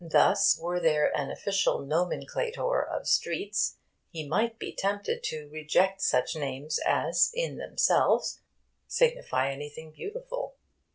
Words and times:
Thus, 0.03 0.57
were 0.59 0.79
there 0.79 1.15
an 1.15 1.29
official 1.29 1.77
nomenclator 1.85 2.81
of 2.89 3.05
streets, 3.05 3.77
he 4.09 4.27
might 4.27 4.57
be 4.57 4.73
tempted 4.73 5.21
to 5.25 5.47
reject 5.49 6.01
such 6.01 6.35
names 6.35 6.79
as 6.83 7.29
in 7.35 7.57
themselves 7.57 8.41
signify 8.87 9.51
anything 9.51 9.91
beautiful. 9.91 10.55